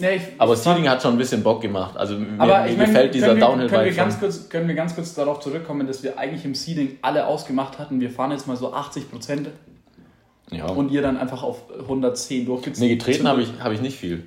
[0.00, 1.96] Nee, ich, Aber Seeding hat schon ein bisschen Bock gemacht.
[1.98, 4.68] Also mir, Aber mir meine, gefällt dieser können wir, downhill können, wir ganz kurz, können
[4.68, 8.30] wir ganz kurz darauf zurückkommen, dass wir eigentlich im Seeding alle ausgemacht hatten, wir fahren
[8.30, 9.48] jetzt mal so 80 Prozent
[10.50, 10.66] Ja.
[10.66, 12.88] und ihr dann einfach auf 110 durchgezogen.
[12.88, 14.24] nee, getreten habe ich, hab ich nicht viel.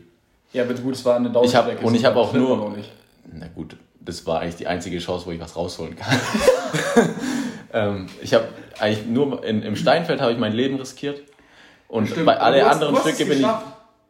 [0.54, 2.92] Ja, aber gut, es war eine Ich hab- und ich so hab auch nur- nicht.
[3.34, 6.16] Na gut, das war eigentlich die einzige Chance, wo ich was rausholen kann.
[7.76, 8.48] ähm, ich habe
[8.80, 11.22] eigentlich nur in, im Steinfeld habe ich mein Leben riskiert.
[11.88, 13.48] Und Stimmt, bei alle anderen Stücke bin ich.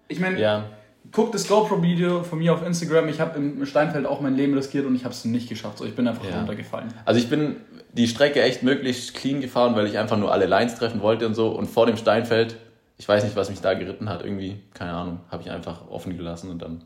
[0.08, 0.66] Ich meine, Ja,
[1.12, 3.10] guck das GoPro-Video von mir auf Instagram.
[3.10, 5.80] Ich habe im Steinfeld auch mein Leben riskiert und ich habe es nicht geschafft.
[5.80, 6.38] So, ich bin einfach Ja.
[6.38, 6.94] runtergefallen.
[7.06, 7.58] Also ich bin
[7.92, 11.34] die Strecke echt möglichst clean gefahren, weil ich einfach nur alle Lines treffen wollte und
[11.34, 11.50] so.
[11.50, 12.56] Und vor dem Steinfeld,
[12.98, 16.16] ich weiß nicht, was mich da geritten hat, irgendwie, keine Ahnung, habe ich einfach offen
[16.18, 16.84] gelassen und dann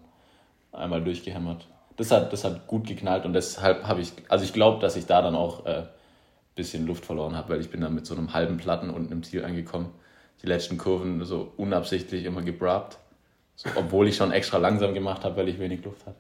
[0.72, 1.68] einmal durchgehämmert.
[1.98, 5.06] Das hat, das hat gut geknallt und deshalb habe ich, also ich glaube, dass ich
[5.06, 5.84] da dann auch äh,
[6.56, 9.24] bisschen Luft verloren habe, weil ich bin dann mit so einem halben Platten unten im
[9.24, 9.90] Ziel angekommen.
[10.42, 12.98] Die letzten Kurven so unabsichtlich immer gebrabt.
[13.56, 16.16] So, obwohl ich schon extra langsam gemacht habe, weil ich wenig Luft hatte.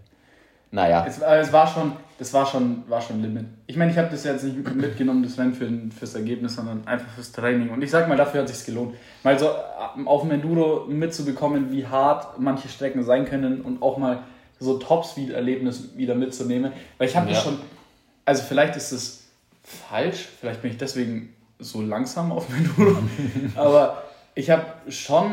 [0.72, 3.46] Naja, Es, aber es war schon, das war schon, war schon Limit.
[3.66, 7.12] Ich meine, ich habe das jetzt nicht mitgenommen, das Rennen für, fürs Ergebnis, sondern einfach
[7.14, 7.70] fürs Training.
[7.70, 8.94] Und ich sag mal, dafür hat sich's gelohnt.
[9.24, 13.98] Mal so äh, auf dem Enduro mitzubekommen, wie hart manche Strecken sein können und auch
[13.98, 14.20] mal
[14.60, 16.72] so Top-Speed-Erlebnis wieder mitzunehmen.
[17.00, 17.44] Weil ich habe das Ja.
[17.46, 17.60] schon,
[18.26, 19.19] also vielleicht ist es
[19.90, 22.98] falsch, vielleicht bin ich deswegen so langsam auf dem Enduro,
[23.56, 24.04] aber
[24.36, 25.32] ich habe schon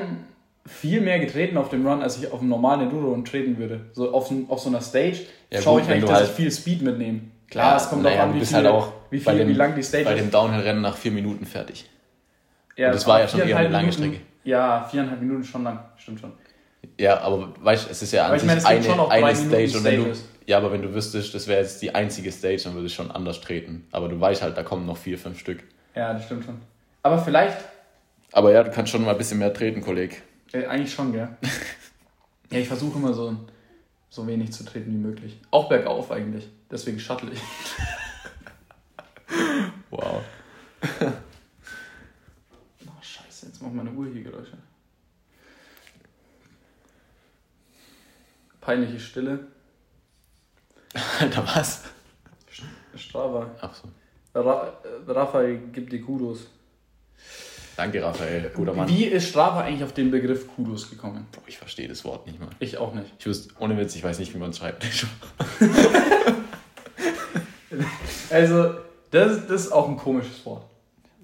[0.67, 3.87] viel mehr getreten auf dem Run, als ich auf dem normalen Enduro und treten würde.
[3.93, 5.19] So auf, so- auf so einer Stage
[5.51, 7.21] Ja, schaue ich eigentlich, dass halt- ich viel Speed mitnehme.
[7.49, 9.39] Klar, Ja, es kommt naja, auch an, wie bist viel, halt auch wie, bei viel,
[9.41, 10.21] dem- wie lang die Stage bei ist.
[10.21, 11.89] dem Downhill-Rennen nach vier Minuten fertig.
[12.77, 14.21] Ja, und das war ja schon eher eine lange Minuten- Strecke.
[14.43, 16.33] Ja, viereinhalb Minuten schon lang, stimmt schon.
[16.99, 19.85] Ja, aber weißt du, es ist ja an sich meine, eine, eine Stage Minuten und
[19.85, 20.13] wenn du.
[20.47, 23.11] Ja, aber wenn du wüsstest, das wäre jetzt die einzige Stage, dann würde ich schon
[23.11, 23.87] anders treten.
[23.93, 25.63] Aber du weißt halt, da kommen noch vier, fünf Stück.
[25.95, 26.61] Ja, das stimmt schon.
[27.03, 27.59] Aber vielleicht,
[28.33, 30.17] Aber ja, du kannst schon mal ein bisschen mehr treten, Kollege.
[30.53, 31.29] äh, eigentlich schon, gell?
[32.51, 33.37] ja, ich versuche immer so,
[34.11, 35.39] so wenig zu treten wie möglich.
[35.51, 36.49] Auch bergauf eigentlich.
[36.71, 37.41] Deswegen shuttle ich.
[39.91, 40.23] Wow.
[42.87, 44.57] Oh, scheiße, jetzt macht meine Uhr hier Geräusche.
[48.61, 49.47] Peinliche Stille.
[51.21, 51.83] Alter, was?
[52.97, 53.51] Strava.
[53.61, 53.89] Ach so.
[54.39, 56.47] Ra äh, Raphael gibt dir Kudos.
[57.77, 58.51] Danke, Raphael.
[58.55, 58.89] Guter Mann.
[58.89, 61.27] Wie ist Strava eigentlich auf den Begriff Kudos gekommen?
[61.33, 62.49] Boah, ich verstehe das Wort nicht mal.
[62.59, 63.13] Ich auch nicht.
[63.19, 64.85] Ich wüsste, ohne Witz, ich weiß nicht, wie man es schreibt.
[68.31, 68.75] Also,
[69.11, 70.65] das, das ist auch ein komisches Wort.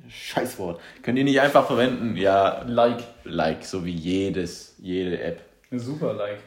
[0.09, 0.81] Scheißwort.
[1.03, 2.17] Könnt ihr nicht einfach verwenden?
[2.17, 3.03] Ja, Like.
[3.25, 5.43] Like, so wie jedes, jede App.
[5.71, 6.39] Super Like.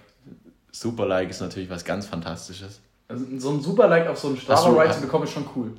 [0.71, 2.81] Super Like ist natürlich was ganz Fantastisches.
[3.07, 5.71] Also, so ein Super Like auf so einen Strava-Ride zu bekommen, ist schon cool.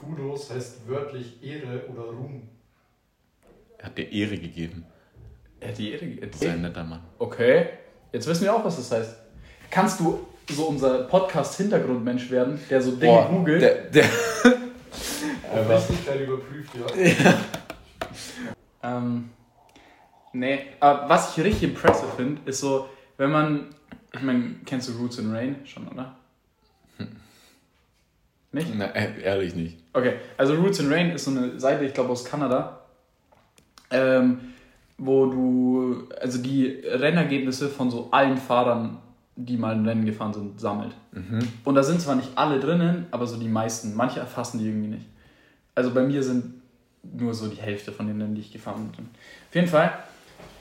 [0.00, 2.42] Kudos heißt wörtlich Ehre oder Ruhm.
[3.78, 4.84] Er hat dir Ehre gegeben.
[5.60, 6.06] Ja, die Ehre.
[6.06, 7.00] die- Das ist ein netter Mann.
[7.18, 7.68] Okay,
[8.12, 9.16] jetzt wissen wir auch, was das heißt.
[9.70, 13.62] Kannst du so unser Podcast-Hintergrundmensch werden, der so Dinge Boah, googelt?
[13.62, 14.04] der, der,
[15.52, 16.70] Auf Richtigkeit überprüft,
[17.24, 17.34] ja.
[18.82, 19.30] Ähm,
[20.32, 23.66] nee, aber was ich richtig impressive finde, ist so, wenn man,
[24.14, 26.16] ich meine, kennst du Roots in Rain schon, oder?
[28.52, 28.68] Nicht?
[28.74, 29.78] na, äh, ehrlich nicht.
[29.92, 32.80] Okay, also Roots in Rain ist so eine Seite, ich glaube aus Kanada,
[33.90, 34.40] ähm,
[34.96, 38.98] wo du, also die Rennergebnisse von so allen Fahrern,
[39.36, 40.94] die mal ein Rennen gefahren sind, sammelt.
[41.64, 43.96] Und da sind zwar nicht alle drinnen, aber so die meisten.
[43.96, 45.06] Manche erfassen die irgendwie nicht.
[45.74, 46.62] Also bei mir sind
[47.02, 49.06] nur so die Hälfte von den Rennen, die ich gefahren bin.
[49.48, 49.92] Auf jeden Fall,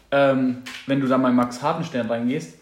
[0.09, 2.57] ähm, wenn du da mal Max Hartenstern reingehst,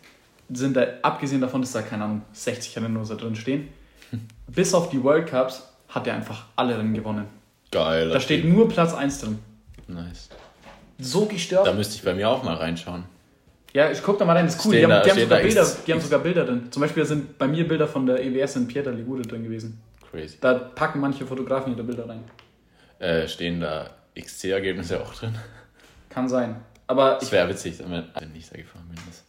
[0.54, 3.70] sind da, abgesehen davon, dass da, keine Ahnung, 60 Rennen oder so drin stehen,
[4.48, 7.26] bis auf die World Cups hat er einfach alle Rennen gewonnen.
[7.72, 8.10] Geil.
[8.10, 9.40] Da steht nur Platz 1 drin.
[9.88, 10.30] Nice.
[11.00, 11.68] So gestört.
[11.68, 13.04] Da müsste ich bei mir auch mal reinschauen.
[13.74, 14.74] Ja, ich guck da mal rein, das ist cool.
[14.74, 16.72] Stehen Die haben, die haben, sogar, Bilder, X- die haben sogar Bilder drin.
[16.72, 19.82] Zum Beispiel sind bei mir Bilder von der EWS in Pieter Ligure drin gewesen.
[20.12, 20.38] Crazy.
[20.42, 22.24] Da packen manche Fotografen ihre Bilder rein.
[23.00, 25.34] Äh, stehen da XC-Ergebnisse auch drin?
[26.10, 26.58] Kann sein.
[26.88, 29.00] Aber, Das ich, wäre witzig, wenn ich da gefahren bin.
[29.08, 29.24] Das-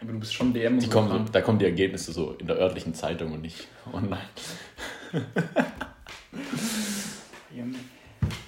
[0.00, 2.46] aber du bist schon DM Die so kommen, so- da kommen die Ergebnisse so in
[2.46, 4.20] der örtlichen Zeitung und nicht online.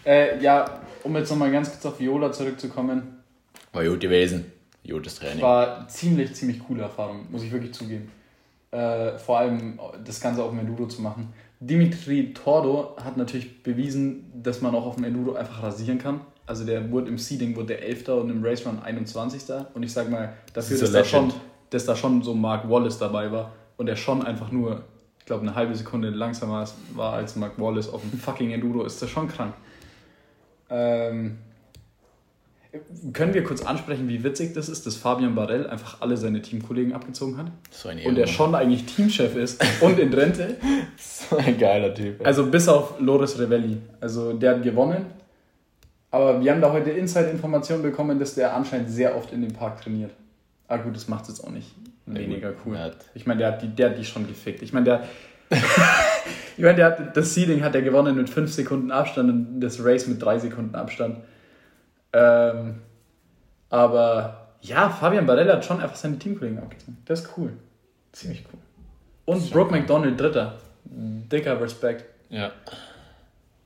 [0.05, 3.19] Äh, ja, um jetzt nochmal ganz kurz auf Viola zurückzukommen.
[3.73, 4.51] War gut gewesen.
[4.89, 5.41] Gutes Training.
[5.43, 8.11] War ziemlich, ziemlich coole Erfahrung, muss ich wirklich zugeben.
[8.73, 11.33] Äh, vor allem das Ganze auf dem Enduro zu machen.
[11.61, 16.21] Dimitri Tordo hat natürlich bewiesen, dass man auch auf dem Enduro einfach rasieren kann.
[16.47, 18.09] Also der wurde im Seeding wurde der 11.
[18.09, 19.43] und im Race Run 21.
[19.75, 21.33] Und ich sag mal, dafür, Das dass da, schon,
[21.71, 24.83] dass da schon so Mark Wallace dabei war und er schon einfach nur,
[25.19, 29.01] ich glaube, eine halbe Sekunde langsamer war als Mark Wallace auf dem fucking Enduro, ist
[29.01, 29.55] das schon krank.
[30.69, 31.39] Ähm,
[33.13, 36.95] können wir kurz ansprechen, wie witzig das ist, dass Fabian Barell einfach alle seine Teamkollegen
[36.95, 37.47] abgezogen hat?
[37.71, 40.57] So ein Und er schon eigentlich Teamchef ist und in Rente.
[40.97, 42.27] So ein geiler Typ.
[42.27, 43.79] Also bis auf Loris Revelli.
[44.01, 45.07] Also der hat gewonnen.
[46.13, 49.81] Aber wir haben da heute Inside-Informationen bekommen, dass der anscheinend sehr oft in dem Park
[49.81, 50.13] trainiert.
[50.69, 51.75] Ah gut, das macht es jetzt auch nicht
[52.07, 52.79] weniger cool.
[53.15, 54.63] Ich meine, der hat die, der hat die schon gefickt.
[54.63, 55.05] Ich meine, der,
[56.57, 59.83] ich meine, der hat das Seeding hat er gewonnen mit 5 Sekunden Abstand und das
[59.83, 61.19] Race mit 3 Sekunden Abstand.
[62.13, 62.77] Ähm,
[63.71, 66.99] aber ja, Fabian Barella hat schon einfach seine Teamkollegen abgezogen.
[67.07, 67.55] Das ist cool.
[68.13, 68.61] Ziemlich cool.
[69.25, 70.59] Und Brooke McDonald, Dritter.
[70.85, 72.05] Dicker Respekt.
[72.29, 72.53] ja.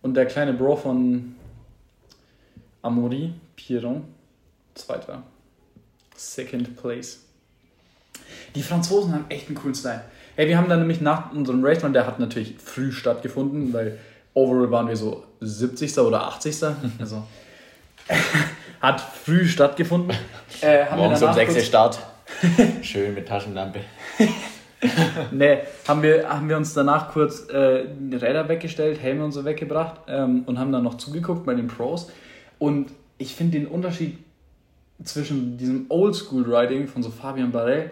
[0.02, 1.35] Und der kleine Bro von
[2.86, 4.04] Amaury, Piron,
[4.74, 5.22] Zweiter.
[6.14, 7.18] Second place.
[8.54, 10.02] Die Franzosen haben echt einen coolen Style.
[10.36, 13.98] Hey, wir haben dann nämlich nach unserem Race Run, der hat natürlich früh stattgefunden, weil
[14.34, 15.98] overall waren wir so 70.
[15.98, 16.62] oder 80.
[17.00, 17.24] Also
[18.80, 20.16] hat früh stattgefunden.
[20.62, 21.98] Äh, Morgens um danach 6 Uhr Start.
[22.82, 23.80] Schön mit Taschenlampe.
[25.32, 29.44] Nee, haben wir, haben wir uns danach kurz äh, die Räder weggestellt, Helme und so
[29.44, 32.10] weggebracht ähm, und haben dann noch zugeguckt bei den Pros.
[32.58, 34.18] Und ich finde den Unterschied
[35.02, 37.90] zwischen diesem Oldschool-Riding von so Fabian Barrel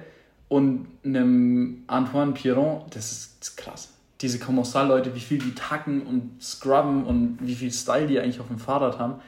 [0.49, 3.89] und einem Antoine Piron, das ist, das ist krass.
[4.21, 8.49] Diese Kommissar-Leute, wie viel die tacken und scrubben und wie viel Style die eigentlich auf
[8.49, 9.21] dem Fahrrad haben,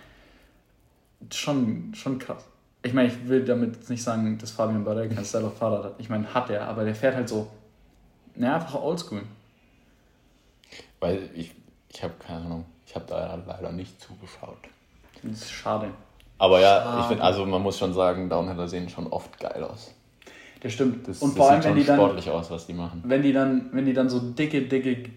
[1.33, 2.44] schon, schon krass.
[2.83, 5.94] Ich meine, ich will damit nicht sagen, dass Fabian Barrel kein Style auf Fahrrad hat.
[5.99, 7.51] Ich meine, hat er, aber der fährt halt so,
[8.37, 9.22] naja, einfach oldschool.
[11.01, 11.55] Weil ich,
[11.88, 14.68] ich habe keine Ahnung, ich habe da leider nicht zugeschaut.
[15.22, 15.88] Das ist schade.
[16.38, 17.00] Aber ja, Schade.
[17.00, 19.92] ich finde, also man muss schon sagen, Downhiller sehen schon oft geil aus.
[20.61, 21.07] Das stimmt.
[21.09, 23.02] Das, und das vor allem, sieht wenn die, dann, sportlich aus, was die machen.
[23.07, 25.09] wenn, die dann, wenn die dann so dicke, dicke äh,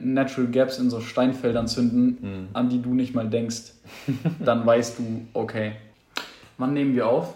[0.00, 2.48] Natural Gaps in so Steinfeldern zünden, Mhm.
[2.52, 3.72] an die du nicht mal denkst,
[4.40, 5.72] dann weißt du, okay.
[6.58, 7.34] Wann nehmen wir auf?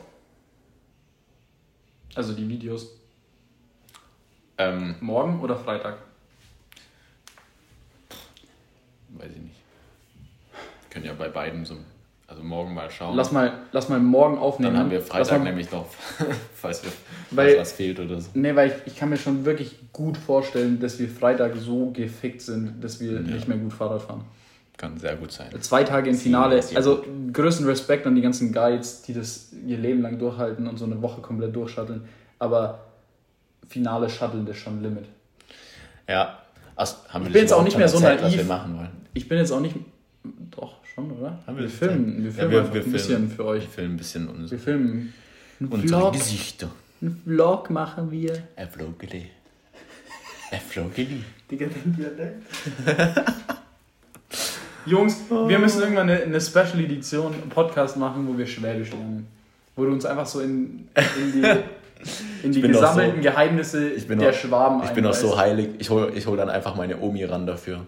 [2.14, 2.88] Also die Videos.
[4.58, 5.98] Ähm, Morgen oder Freitag?
[9.10, 9.59] weiß ich nicht.
[10.90, 11.76] Können ja bei beiden so,
[12.26, 13.16] also morgen mal schauen.
[13.16, 14.74] Lass mal, lass mal morgen aufnehmen.
[14.74, 15.86] Dann haben wir Freitag mal, nämlich noch,
[16.54, 16.90] falls, wir,
[17.30, 18.30] Weil- falls was fehlt oder so.
[18.34, 22.42] Nee, weil ich, ich kann mir schon wirklich gut vorstellen, dass wir Freitag so gefickt
[22.42, 24.24] sind, dass wir nicht mehr gut Fahrrad fahren.
[24.76, 25.48] Kann sehr gut sein.
[25.60, 26.62] Zwei Tage im Finale.
[26.74, 30.86] Also größten Respekt an die ganzen Guides, die das ihr Leben lang durchhalten und so
[30.86, 32.08] eine Woche komplett durchshutteln.
[32.38, 32.80] Aber
[33.68, 35.04] Finale shutteln das schon Limit.
[36.08, 36.38] Ja.
[36.78, 36.86] Wir
[37.26, 38.34] Ich bin jetzt auch nicht mehr so naiv.
[38.38, 38.88] wir machen wollen?
[39.12, 39.76] Ich bin jetzt auch nicht.
[40.50, 41.38] Doch, schon, oder?
[41.46, 43.62] Haben wir, das filmen, wir filmen Ja, einfach ein bisschen für euch.
[43.64, 45.14] Wir filmen ein bisschen unsere, Wir filmen.
[45.60, 46.70] Unsere Vlog, Gesichter.
[47.02, 48.42] einen Vlog machen wir.
[48.56, 49.26] Er flogeli.
[50.50, 51.22] Er flogeli.
[51.50, 52.42] Digga, den Dialekt.
[54.86, 59.26] Jungs, wir müssen irgendwann eine, eine Special Edition einen Podcast machen, wo wir Schwäbisch lernen.
[59.76, 61.46] Wo du uns einfach so in, in die,
[62.46, 65.68] in die gesammelten so- Geheimnisse der noch, Schwaben Ich bin noch so heilig.
[65.78, 67.86] Ich hole ich hol dann einfach meine Omi ran dafür.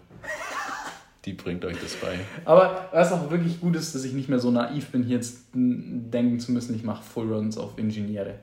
[1.25, 2.19] Die bringt euch das bei.
[2.45, 5.39] Aber was auch wirklich gut ist, dass ich nicht mehr so naiv bin, hier jetzt
[5.55, 8.35] denken zu müssen, ich mache Full Runs auf Ingenieure.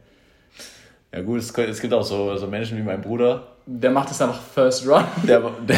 [1.13, 3.47] Ja gut, es, es gibt auch so, so Menschen wie mein Bruder.
[3.65, 5.03] Der macht es einfach First Run.
[5.27, 5.77] Der, der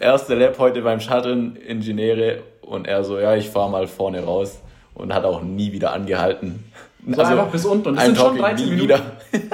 [0.00, 4.58] erste Lab heute beim Shuttle Ingenieure und er so, ja, ich fahre mal vorne raus
[4.94, 6.64] und hat auch nie wieder angehalten.
[7.06, 7.88] So einfach bis unten.
[7.88, 9.02] Und das sind schon talking 13 nie Minuten.
[9.32, 9.50] wieder.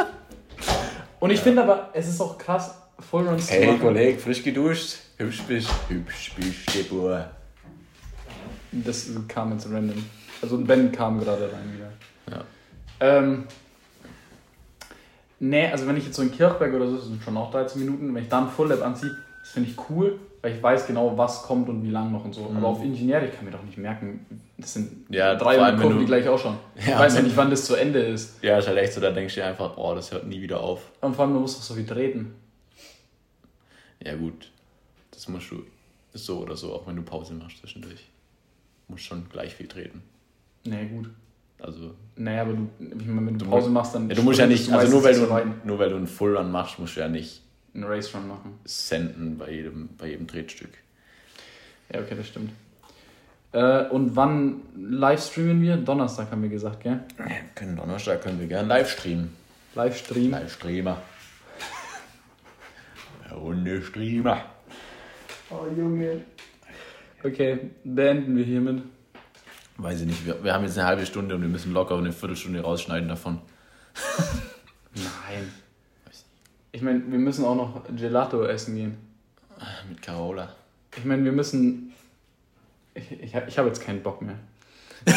[1.19, 2.77] Und ich finde aber, es ist auch krass,
[3.11, 3.81] Full Runs zu Hey machen.
[3.81, 7.27] Kollege, frisch geduscht, hübsch bist, hübsch bist, du Bur.
[8.73, 10.03] Das kam jetzt random.
[10.43, 11.93] Also Ben kam gerade rein wieder.
[12.31, 12.45] Ja.
[13.01, 13.45] Ähm,
[15.39, 17.81] nee, also wenn ich jetzt so in Kirchberg oder so, das sind schon auch 13
[17.85, 21.17] Minuten, wenn ich dann Full Lab anziehe, das finde ich cool, weil ich weiß genau,
[21.19, 22.51] was kommt und wie lang noch und so.
[22.57, 24.25] Aber auf Ingenieur, ich kann mir doch nicht merken,
[24.59, 25.15] das sind Mhm.
[25.15, 26.57] Ja, vor 300 allem, wenn Kurven, du- die gleich ausschauen.
[26.77, 28.43] ich Ja, weiß ja nicht, wann das zu Ende ist.
[28.43, 30.61] Ja, ist halt echt so, da denkst du dir einfach, boah, das hört nie wieder
[30.61, 30.91] auf.
[31.01, 32.35] Und vor allem, du musst doch so viel treten.
[34.03, 34.50] Ja gut,
[35.21, 35.63] das musst du
[36.15, 38.09] so oder so, auch wenn du Pause machst zwischendurch.
[38.89, 40.03] Musst schon gleich viel treten.
[40.65, 41.11] Nee, gut.
[41.59, 44.09] Also, Naja, aber du, ich meine, wenn du, Du Pause musst- machst, dann.
[44.09, 45.55] ja, du musst ja nicht, also nur weil, so rein.
[45.63, 47.43] du, nur weil du einen Full Run machst, musst du ja nicht
[47.75, 48.59] einen Race Run machen.
[48.65, 50.71] senden bei jedem, bei jedem Tretstück.
[51.93, 52.51] Ja, okay, das stimmt.
[53.53, 55.77] Äh, und wann live streamen wir?
[55.77, 57.01] Donnerstag haben wir gesagt, gell?
[57.19, 59.31] Ja, können Donnerstag können wir gerne live streamen.
[59.75, 60.31] Livestream.
[60.33, 61.01] Live-Streamer.
[63.29, 64.45] Der Runde Streamer.
[65.51, 66.23] Oh, Junge.
[67.25, 68.83] Okay, beenden wir hiermit.
[69.77, 72.13] Weiß ich nicht, wir, wir haben jetzt eine halbe Stunde und wir müssen locker eine
[72.13, 73.41] Viertelstunde rausschneiden davon.
[74.95, 75.51] Nein.
[76.73, 78.97] Ich meine, wir müssen auch noch Gelato essen gehen.
[79.89, 80.49] Mit Carola.
[80.97, 81.93] Ich meine, wir müssen.
[82.95, 84.37] Ich, ich, ich habe jetzt keinen Bock mehr.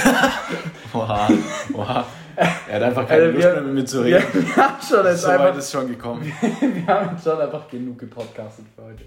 [0.94, 1.30] Oha,
[1.74, 2.06] oha.
[2.36, 4.28] Er hat einfach keine Also Lust wir- mehr mit mir zu Wir, reden.
[4.48, 6.24] wir haben schon jetzt So weit einfach, ist schon gekommen.
[6.62, 9.04] wir haben schon einfach genug gepodcastet für heute.